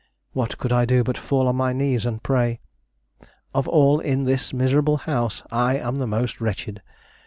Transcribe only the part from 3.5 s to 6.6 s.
Of all in this miserable house, I am the most